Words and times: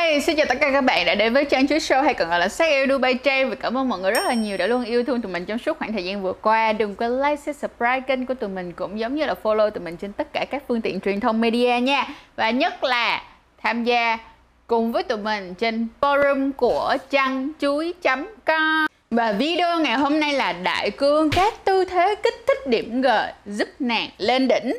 Hi, 0.00 0.20
xin 0.20 0.36
chào 0.36 0.46
tất 0.48 0.54
cả 0.60 0.70
các 0.72 0.80
bạn 0.80 1.06
đã 1.06 1.14
đến 1.14 1.34
với 1.34 1.44
Trang 1.44 1.68
Chuối 1.68 1.78
Show 1.78 2.02
hay 2.02 2.14
còn 2.14 2.28
gọi 2.28 2.38
là 2.38 2.48
Sắc 2.48 2.64
Yêu 2.64 2.86
Dubai 2.88 3.14
Trang 3.14 3.50
và 3.50 3.54
cảm 3.54 3.78
ơn 3.78 3.88
mọi 3.88 3.98
người 3.98 4.10
rất 4.10 4.24
là 4.24 4.34
nhiều 4.34 4.56
đã 4.56 4.66
luôn 4.66 4.84
yêu 4.84 5.04
thương 5.04 5.20
tụi 5.20 5.32
mình 5.32 5.44
trong 5.44 5.58
suốt 5.58 5.78
khoảng 5.78 5.92
thời 5.92 6.04
gian 6.04 6.22
vừa 6.22 6.32
qua. 6.32 6.72
Đừng 6.72 6.94
quên 6.94 7.20
like, 7.20 7.36
share, 7.36 7.52
subscribe 7.52 8.00
kênh 8.00 8.26
của 8.26 8.34
tụi 8.34 8.50
mình 8.50 8.72
cũng 8.72 9.00
giống 9.00 9.14
như 9.14 9.26
là 9.26 9.34
follow 9.42 9.70
tụi 9.70 9.84
mình 9.84 9.96
trên 9.96 10.12
tất 10.12 10.32
cả 10.32 10.44
các 10.50 10.62
phương 10.68 10.80
tiện 10.80 11.00
truyền 11.00 11.20
thông 11.20 11.40
media 11.40 11.80
nha. 11.80 12.06
Và 12.36 12.50
nhất 12.50 12.84
là 12.84 13.22
tham 13.62 13.84
gia 13.84 14.18
cùng 14.66 14.92
với 14.92 15.02
tụi 15.02 15.18
mình 15.18 15.54
trên 15.54 15.88
forum 16.00 16.52
của 16.52 16.96
trang 17.10 17.50
chuối.com 17.60 18.86
và 19.10 19.32
video 19.32 19.80
ngày 19.80 19.96
hôm 19.96 20.20
nay 20.20 20.32
là 20.32 20.52
đại 20.52 20.90
cương 20.90 21.30
các 21.30 21.64
tư 21.64 21.84
thế 21.84 22.14
kích 22.22 22.44
thích 22.46 22.66
điểm 22.66 23.02
G 23.02 23.08
giúp 23.46 23.68
nàng 23.78 24.08
lên 24.18 24.48
đỉnh. 24.48 24.72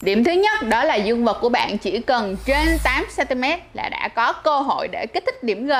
Điểm 0.00 0.24
thứ 0.24 0.32
nhất 0.32 0.68
đó 0.68 0.84
là 0.84 0.94
dương 0.94 1.24
vật 1.24 1.38
của 1.40 1.48
bạn 1.48 1.78
chỉ 1.78 2.00
cần 2.00 2.36
trên 2.44 2.78
8cm 2.84 3.58
là 3.74 3.88
đã 3.88 4.08
có 4.08 4.32
cơ 4.32 4.60
hội 4.60 4.88
để 4.88 5.06
kích 5.06 5.24
thích 5.26 5.44
điểm 5.44 5.66
G. 5.66 5.72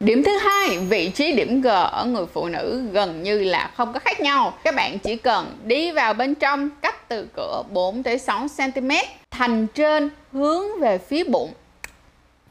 Điểm 0.00 0.24
thứ 0.24 0.38
hai, 0.38 0.78
vị 0.78 1.08
trí 1.08 1.32
điểm 1.32 1.60
G 1.60 1.68
ở 1.68 2.04
người 2.04 2.26
phụ 2.26 2.48
nữ 2.48 2.82
gần 2.92 3.22
như 3.22 3.38
là 3.38 3.70
không 3.76 3.92
có 3.92 3.98
khác 3.98 4.20
nhau. 4.20 4.58
Các 4.64 4.74
bạn 4.74 4.98
chỉ 4.98 5.16
cần 5.16 5.58
đi 5.64 5.92
vào 5.92 6.14
bên 6.14 6.34
trong 6.34 6.70
cách 6.82 7.08
từ 7.08 7.28
cửa 7.36 7.62
4 7.70 8.02
tới 8.02 8.18
6 8.18 8.46
cm 8.56 8.90
thành 9.30 9.66
trên 9.66 10.10
hướng 10.32 10.80
về 10.80 10.98
phía 10.98 11.24
bụng. 11.24 11.52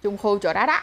Trung 0.03 0.17
khu 0.17 0.39
chỗ 0.39 0.53
đó 0.53 0.66
đó. 0.66 0.80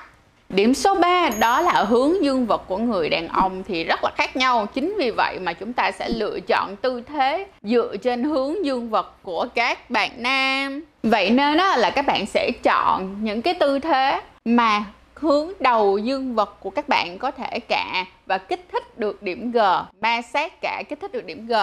Điểm 0.51 0.75
số 0.75 0.95
3 0.95 1.31
đó 1.39 1.61
là 1.61 1.73
hướng 1.73 2.25
dương 2.25 2.47
vật 2.47 2.63
của 2.69 2.79
người 2.79 3.09
đàn 3.09 3.29
ông 3.29 3.63
thì 3.69 3.85
rất 3.85 4.05
là 4.05 4.11
khác 4.17 4.37
nhau. 4.37 4.67
Chính 4.67 4.95
vì 4.99 5.11
vậy 5.11 5.39
mà 5.39 5.53
chúng 5.53 5.73
ta 5.73 5.91
sẽ 5.93 6.09
lựa 6.09 6.41
chọn 6.41 6.77
tư 6.77 7.03
thế 7.07 7.47
dựa 7.63 7.97
trên 8.03 8.25
hướng 8.25 8.65
dương 8.65 8.91
vật 8.91 9.15
của 9.23 9.47
các 9.55 9.91
bạn 9.91 10.11
nam. 10.17 10.83
Vậy 11.03 11.31
nên 11.31 11.59
đó 11.59 11.77
là 11.77 11.91
các 11.91 12.07
bạn 12.07 12.27
sẽ 12.27 12.51
chọn 12.63 13.17
những 13.25 13.43
cái 13.43 13.55
tư 13.55 13.79
thế 13.79 14.21
mà 14.45 14.85
hướng 15.15 15.53
đầu 15.61 15.99
dương 15.99 16.35
vật 16.35 16.57
của 16.61 16.71
các 16.71 16.89
bạn 16.89 17.19
có 17.19 17.31
thể 17.31 17.61
cạ 17.69 18.05
và 18.27 18.39
kích 18.39 18.67
thích 18.73 18.99
được 18.99 19.23
điểm 19.23 19.53
G, 19.53 19.59
ma 20.01 20.23
sát 20.23 20.61
cả 20.61 20.83
kích 20.89 21.01
thích 21.01 21.13
được 21.13 21.25
điểm 21.25 21.47
G 21.47 21.55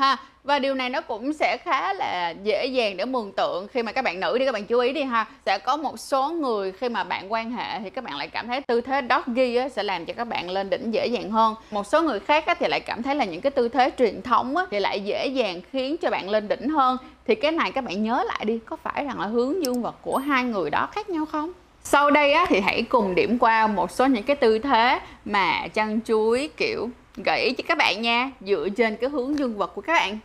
ha. 0.00 0.16
Và 0.44 0.58
điều 0.58 0.74
này 0.74 0.90
nó 0.90 1.00
cũng 1.00 1.32
sẽ 1.32 1.56
khá 1.64 1.92
là 1.92 2.34
dễ 2.42 2.66
dàng 2.66 2.96
để 2.96 3.04
mường 3.04 3.32
tượng 3.32 3.68
khi 3.68 3.82
mà 3.82 3.92
các 3.92 4.04
bạn 4.04 4.20
nữ 4.20 4.38
đi 4.38 4.44
các 4.44 4.52
bạn 4.52 4.66
chú 4.66 4.78
ý 4.78 4.92
đi 4.92 5.02
ha. 5.02 5.26
Sẽ 5.46 5.58
có 5.58 5.76
một 5.76 6.00
số 6.00 6.30
người 6.30 6.72
khi 6.72 6.88
mà 6.88 7.04
bạn 7.04 7.32
quan 7.32 7.50
hệ 7.50 7.80
thì 7.80 7.90
các 7.90 8.04
bạn 8.04 8.16
lại 8.16 8.28
cảm 8.28 8.46
thấy 8.46 8.60
tư 8.60 8.80
thế 8.80 9.02
doggy 9.10 9.56
á, 9.56 9.68
sẽ 9.68 9.82
làm 9.82 10.04
cho 10.04 10.12
các 10.16 10.24
bạn 10.24 10.50
lên 10.50 10.70
đỉnh 10.70 10.94
dễ 10.94 11.06
dàng 11.06 11.30
hơn. 11.30 11.54
Một 11.70 11.86
số 11.86 12.02
người 12.02 12.20
khác 12.20 12.46
á, 12.46 12.54
thì 12.54 12.66
lại 12.68 12.80
cảm 12.80 13.02
thấy 13.02 13.14
là 13.14 13.24
những 13.24 13.40
cái 13.40 13.50
tư 13.50 13.68
thế 13.68 13.90
truyền 13.98 14.22
thống 14.22 14.56
á, 14.56 14.64
thì 14.70 14.80
lại 14.80 15.00
dễ 15.00 15.26
dàng 15.26 15.60
khiến 15.72 15.96
cho 15.96 16.10
bạn 16.10 16.28
lên 16.28 16.48
đỉnh 16.48 16.68
hơn. 16.68 16.96
Thì 17.26 17.34
cái 17.34 17.52
này 17.52 17.72
các 17.72 17.84
bạn 17.84 18.02
nhớ 18.02 18.24
lại 18.26 18.44
đi 18.44 18.58
có 18.66 18.76
phải 18.76 19.04
rằng 19.04 19.20
là 19.20 19.26
hướng 19.26 19.64
dương 19.64 19.82
vật 19.82 19.96
của 20.02 20.16
hai 20.16 20.44
người 20.44 20.70
đó 20.70 20.88
khác 20.92 21.10
nhau 21.10 21.26
không? 21.26 21.52
Sau 21.82 22.10
đây 22.10 22.32
á, 22.32 22.46
thì 22.48 22.60
hãy 22.60 22.82
cùng 22.82 23.14
điểm 23.14 23.38
qua 23.38 23.66
một 23.66 23.90
số 23.90 24.06
những 24.06 24.22
cái 24.22 24.36
tư 24.36 24.58
thế 24.58 25.00
mà 25.24 25.68
chăn 25.74 26.00
chuối 26.06 26.50
kiểu 26.56 26.90
gợi 27.22 27.40
ý 27.40 27.52
cho 27.52 27.64
các 27.68 27.78
bạn 27.78 28.02
nha, 28.02 28.30
dựa 28.40 28.68
trên 28.76 28.96
cái 28.96 29.10
hướng 29.10 29.38
dương 29.38 29.56
vật 29.56 29.72
của 29.74 29.80
các 29.80 29.92
bạn. 29.92 30.18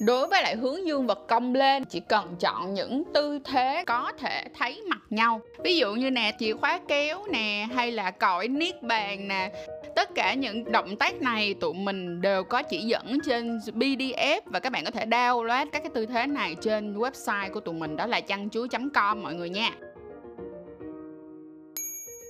Đối 0.00 0.28
với 0.28 0.42
lại 0.42 0.56
hướng 0.56 0.86
dương 0.86 1.06
vật 1.06 1.18
cong 1.28 1.54
lên, 1.54 1.84
chỉ 1.84 2.00
cần 2.00 2.36
chọn 2.40 2.74
những 2.74 3.02
tư 3.14 3.38
thế 3.44 3.84
có 3.86 4.12
thể 4.18 4.44
thấy 4.58 4.82
mặt 4.88 5.00
nhau. 5.10 5.40
Ví 5.64 5.76
dụ 5.76 5.94
như 5.94 6.10
nè, 6.10 6.32
chìa 6.38 6.54
khóa 6.54 6.80
kéo 6.88 7.24
nè, 7.32 7.68
hay 7.74 7.92
là 7.92 8.10
cõi 8.10 8.48
niết 8.48 8.82
bàn 8.82 9.28
nè. 9.28 9.52
Tất 9.96 10.14
cả 10.14 10.34
những 10.34 10.72
động 10.72 10.96
tác 10.96 11.22
này 11.22 11.54
tụi 11.54 11.74
mình 11.74 12.20
đều 12.20 12.44
có 12.44 12.62
chỉ 12.62 12.80
dẫn 12.80 13.18
trên 13.24 13.58
PDF 13.58 14.40
Và 14.46 14.60
các 14.60 14.72
bạn 14.72 14.84
có 14.84 14.90
thể 14.90 15.06
download 15.06 15.66
các 15.72 15.82
cái 15.82 15.90
tư 15.94 16.06
thế 16.06 16.26
này 16.26 16.56
trên 16.60 16.98
website 16.98 17.52
của 17.52 17.60
tụi 17.60 17.74
mình, 17.74 17.96
đó 17.96 18.06
là 18.06 18.20
chăn 18.20 18.50
chuối.com 18.50 19.22
mọi 19.22 19.34
người 19.34 19.50
nha 19.50 19.70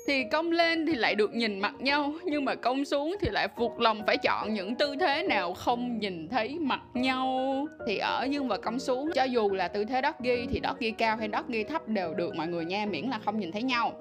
thì 0.08 0.24
công 0.24 0.50
lên 0.50 0.86
thì 0.86 0.94
lại 0.94 1.14
được 1.14 1.34
nhìn 1.34 1.60
mặt 1.60 1.74
nhau, 1.78 2.12
nhưng 2.24 2.44
mà 2.44 2.54
công 2.54 2.84
xuống 2.84 3.16
thì 3.20 3.30
lại 3.30 3.48
phục 3.56 3.78
lòng 3.78 4.02
phải 4.06 4.16
chọn 4.16 4.54
những 4.54 4.74
tư 4.74 4.94
thế 5.00 5.22
nào 5.22 5.54
không 5.54 5.98
nhìn 5.98 6.28
thấy 6.28 6.58
mặt 6.58 6.80
nhau. 6.94 7.66
Thì 7.86 7.98
ở 7.98 8.24
dương 8.30 8.48
và 8.48 8.56
công 8.56 8.78
xuống, 8.78 9.10
cho 9.14 9.24
dù 9.24 9.50
là 9.50 9.69
tư 9.69 9.84
thế 9.84 10.00
doggy 10.02 10.46
thì 10.50 10.60
doggy 10.64 10.91
cao 10.91 11.16
hay 11.16 11.28
doggy 11.32 11.64
thấp 11.64 11.88
đều 11.88 12.14
được, 12.14 12.36
mọi 12.36 12.46
người 12.46 12.64
nha, 12.64 12.86
miễn 12.86 13.04
là 13.04 13.19
không 13.24 13.41
nhìn 13.41 13.52
thấy 13.52 13.62
nhau. 13.62 13.92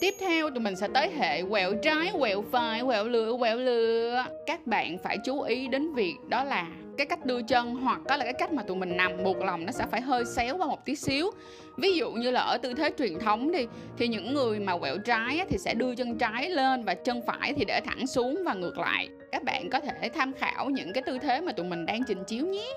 Tiếp 0.00 0.14
theo 0.20 0.50
tụi 0.50 0.60
mình 0.60 0.76
sẽ 0.76 0.88
tới 0.94 1.10
hệ 1.18 1.42
quẹo 1.42 1.74
trái, 1.82 2.12
quẹo 2.18 2.44
phải, 2.52 2.82
quẹo 2.82 3.04
lừa, 3.04 3.36
quẹo 3.38 3.56
lừa 3.56 4.24
Các 4.46 4.66
bạn 4.66 4.98
phải 4.98 5.18
chú 5.24 5.40
ý 5.40 5.68
đến 5.68 5.94
việc 5.94 6.14
đó 6.28 6.44
là 6.44 6.66
cái 6.98 7.06
cách 7.06 7.26
đưa 7.26 7.42
chân 7.42 7.74
hoặc 7.74 8.04
đó 8.04 8.16
là 8.16 8.24
cái 8.24 8.32
cách 8.32 8.52
mà 8.52 8.62
tụi 8.62 8.76
mình 8.76 8.96
nằm 8.96 9.24
buộc 9.24 9.36
lòng 9.36 9.66
nó 9.66 9.72
sẽ 9.72 9.84
phải 9.90 10.00
hơi 10.00 10.24
xéo 10.24 10.56
qua 10.56 10.66
một 10.66 10.84
tí 10.84 10.94
xíu. 10.94 11.30
Ví 11.76 11.96
dụ 11.96 12.10
như 12.10 12.30
là 12.30 12.40
ở 12.40 12.58
tư 12.58 12.74
thế 12.74 12.90
truyền 12.98 13.18
thống 13.18 13.52
đi 13.52 13.66
thì 13.98 14.08
những 14.08 14.34
người 14.34 14.60
mà 14.60 14.78
quẹo 14.78 14.98
trái 14.98 15.40
thì 15.48 15.58
sẽ 15.58 15.74
đưa 15.74 15.94
chân 15.94 16.18
trái 16.18 16.50
lên 16.50 16.84
và 16.84 16.94
chân 16.94 17.22
phải 17.26 17.52
thì 17.56 17.64
để 17.64 17.80
thẳng 17.86 18.06
xuống 18.06 18.42
và 18.44 18.54
ngược 18.54 18.78
lại. 18.78 19.08
Các 19.32 19.42
bạn 19.42 19.70
có 19.70 19.80
thể 19.80 20.08
tham 20.08 20.32
khảo 20.32 20.70
những 20.70 20.92
cái 20.92 21.02
tư 21.06 21.18
thế 21.18 21.40
mà 21.40 21.52
tụi 21.52 21.66
mình 21.66 21.86
đang 21.86 22.00
trình 22.08 22.24
chiếu 22.26 22.46
nhé. 22.46 22.72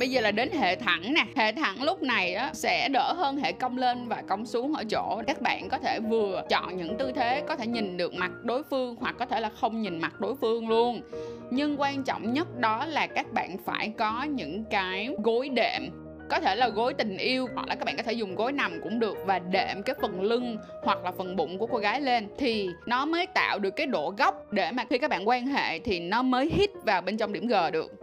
Bây 0.00 0.10
giờ 0.10 0.20
là 0.20 0.30
đến 0.30 0.50
hệ 0.52 0.76
thẳng 0.76 1.14
nè. 1.14 1.24
Hệ 1.36 1.52
thẳng 1.52 1.82
lúc 1.82 2.02
này 2.02 2.34
á, 2.34 2.50
sẽ 2.54 2.88
đỡ 2.88 3.12
hơn 3.12 3.36
hệ 3.36 3.52
cong 3.52 3.78
lên 3.78 4.08
và 4.08 4.22
cong 4.28 4.46
xuống 4.46 4.74
ở 4.74 4.84
chỗ 4.90 5.22
các 5.26 5.42
bạn 5.42 5.68
có 5.68 5.78
thể 5.78 6.00
vừa 6.00 6.42
chọn 6.48 6.76
những 6.76 6.96
tư 6.98 7.12
thế 7.12 7.42
có 7.48 7.56
thể 7.56 7.66
nhìn 7.66 7.96
được 7.96 8.14
mặt 8.14 8.30
đối 8.42 8.62
phương 8.62 8.96
hoặc 9.00 9.14
có 9.18 9.26
thể 9.26 9.40
là 9.40 9.50
không 9.60 9.82
nhìn 9.82 9.98
mặt 9.98 10.20
đối 10.20 10.34
phương 10.40 10.68
luôn. 10.68 11.00
Nhưng 11.50 11.80
quan 11.80 12.02
trọng 12.02 12.32
nhất 12.32 12.58
đó 12.58 12.86
là 12.86 13.06
các 13.06 13.32
bạn 13.32 13.56
phải 13.64 13.92
có 13.98 14.22
những 14.22 14.64
cái 14.70 15.08
gối 15.24 15.48
đệm. 15.48 15.82
Có 16.30 16.40
thể 16.40 16.56
là 16.56 16.68
gối 16.68 16.94
tình 16.94 17.16
yêu 17.16 17.48
hoặc 17.54 17.68
là 17.68 17.74
các 17.74 17.84
bạn 17.84 17.96
có 17.96 18.02
thể 18.02 18.12
dùng 18.12 18.34
gối 18.34 18.52
nằm 18.52 18.80
cũng 18.82 18.98
được 18.98 19.16
và 19.26 19.38
đệm 19.38 19.82
cái 19.82 19.96
phần 20.02 20.22
lưng 20.22 20.56
hoặc 20.82 21.04
là 21.04 21.12
phần 21.12 21.36
bụng 21.36 21.58
của 21.58 21.66
cô 21.66 21.78
gái 21.78 22.00
lên 22.00 22.28
thì 22.38 22.68
nó 22.86 23.04
mới 23.04 23.26
tạo 23.26 23.58
được 23.58 23.70
cái 23.70 23.86
độ 23.86 24.14
góc 24.18 24.52
để 24.52 24.70
mà 24.72 24.84
khi 24.90 24.98
các 24.98 25.10
bạn 25.10 25.28
quan 25.28 25.46
hệ 25.46 25.78
thì 25.78 26.00
nó 26.00 26.22
mới 26.22 26.50
hít 26.52 26.70
vào 26.84 27.02
bên 27.02 27.16
trong 27.16 27.32
điểm 27.32 27.46
G 27.46 27.54
được 27.72 27.99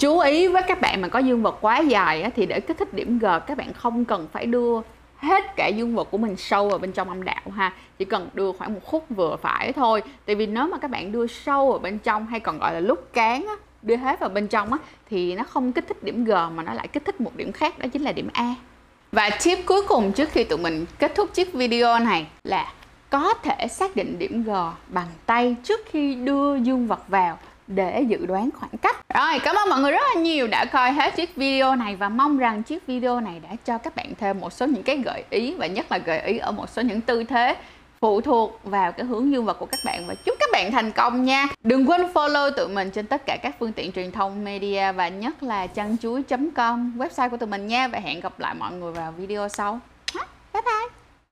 chú 0.00 0.18
ý 0.18 0.48
với 0.48 0.62
các 0.62 0.80
bạn 0.80 1.00
mà 1.00 1.08
có 1.08 1.18
dương 1.18 1.42
vật 1.42 1.58
quá 1.60 1.78
dài 1.78 2.22
á, 2.22 2.30
thì 2.36 2.46
để 2.46 2.60
kích 2.60 2.78
thích 2.78 2.94
điểm 2.94 3.18
G 3.18 3.26
các 3.46 3.56
bạn 3.56 3.72
không 3.72 4.04
cần 4.04 4.26
phải 4.32 4.46
đưa 4.46 4.80
hết 5.16 5.56
cả 5.56 5.66
dương 5.66 5.94
vật 5.94 6.08
của 6.10 6.18
mình 6.18 6.36
sâu 6.36 6.68
vào 6.68 6.78
bên 6.78 6.92
trong 6.92 7.08
âm 7.08 7.24
đạo 7.24 7.42
ha. 7.56 7.72
Chỉ 7.98 8.04
cần 8.04 8.28
đưa 8.34 8.52
khoảng 8.52 8.74
một 8.74 8.80
khúc 8.84 9.04
vừa 9.10 9.36
phải 9.42 9.72
thôi. 9.72 10.02
Tại 10.26 10.36
vì 10.36 10.46
nếu 10.46 10.66
mà 10.66 10.78
các 10.78 10.90
bạn 10.90 11.12
đưa 11.12 11.26
sâu 11.26 11.70
vào 11.70 11.78
bên 11.78 11.98
trong 11.98 12.26
hay 12.26 12.40
còn 12.40 12.58
gọi 12.58 12.74
là 12.74 12.80
lúc 12.80 13.12
cán 13.12 13.46
á, 13.46 13.54
đưa 13.82 13.96
hết 13.96 14.20
vào 14.20 14.30
bên 14.30 14.48
trong 14.48 14.72
á, 14.72 14.78
thì 15.10 15.34
nó 15.34 15.44
không 15.44 15.72
kích 15.72 15.88
thích 15.88 16.04
điểm 16.04 16.24
G 16.24 16.30
mà 16.30 16.62
nó 16.62 16.74
lại 16.74 16.88
kích 16.88 17.04
thích 17.04 17.20
một 17.20 17.36
điểm 17.36 17.52
khác 17.52 17.78
đó 17.78 17.86
chính 17.92 18.02
là 18.02 18.12
điểm 18.12 18.28
A. 18.32 18.54
Và 19.12 19.30
tip 19.44 19.58
cuối 19.66 19.82
cùng 19.88 20.12
trước 20.12 20.28
khi 20.32 20.44
tụi 20.44 20.58
mình 20.58 20.86
kết 20.98 21.14
thúc 21.14 21.34
chiếc 21.34 21.52
video 21.52 21.98
này 21.98 22.26
là 22.44 22.72
có 23.10 23.34
thể 23.34 23.68
xác 23.68 23.96
định 23.96 24.18
điểm 24.18 24.42
G 24.42 24.50
bằng 24.88 25.08
tay 25.26 25.56
trước 25.62 25.80
khi 25.86 26.14
đưa 26.14 26.56
dương 26.56 26.86
vật 26.86 27.08
vào 27.08 27.38
để 27.66 28.02
dự 28.02 28.26
đoán 28.26 28.50
khoảng 28.58 28.78
rồi, 29.14 29.38
cảm 29.44 29.56
ơn 29.56 29.68
mọi 29.68 29.80
người 29.80 29.92
rất 29.92 30.02
là 30.14 30.20
nhiều 30.20 30.46
đã 30.46 30.64
coi 30.64 30.92
hết 30.92 31.16
chiếc 31.16 31.36
video 31.36 31.76
này 31.76 31.96
và 31.96 32.08
mong 32.08 32.38
rằng 32.38 32.62
chiếc 32.62 32.86
video 32.86 33.20
này 33.20 33.40
đã 33.42 33.56
cho 33.64 33.78
các 33.78 33.96
bạn 33.96 34.12
thêm 34.18 34.40
một 34.40 34.52
số 34.52 34.66
những 34.66 34.82
cái 34.82 34.96
gợi 34.96 35.24
ý 35.30 35.54
và 35.54 35.66
nhất 35.66 35.92
là 35.92 35.98
gợi 35.98 36.20
ý 36.20 36.38
ở 36.38 36.52
một 36.52 36.70
số 36.70 36.82
những 36.82 37.00
tư 37.00 37.24
thế 37.24 37.56
phụ 38.00 38.20
thuộc 38.20 38.60
vào 38.64 38.92
cái 38.92 39.06
hướng 39.06 39.32
dương 39.32 39.44
vật 39.44 39.58
của 39.58 39.66
các 39.66 39.80
bạn. 39.84 40.04
Và 40.06 40.14
chúc 40.24 40.36
các 40.40 40.50
bạn 40.52 40.72
thành 40.72 40.92
công 40.92 41.24
nha. 41.24 41.48
Đừng 41.62 41.90
quên 41.90 42.00
follow 42.00 42.50
tụi 42.50 42.68
mình 42.68 42.90
trên 42.90 43.06
tất 43.06 43.26
cả 43.26 43.36
các 43.42 43.56
phương 43.58 43.72
tiện 43.72 43.92
truyền 43.92 44.12
thông 44.12 44.44
media 44.44 44.92
và 44.92 45.08
nhất 45.08 45.42
là 45.42 45.66
chăn 45.66 45.96
chuối.com 46.02 46.98
website 46.98 47.30
của 47.30 47.36
tụi 47.36 47.48
mình 47.48 47.66
nha. 47.66 47.88
Và 47.88 47.98
hẹn 47.98 48.20
gặp 48.20 48.40
lại 48.40 48.54
mọi 48.54 48.72
người 48.72 48.92
vào 48.92 49.12
video 49.12 49.48
sau. 49.48 49.80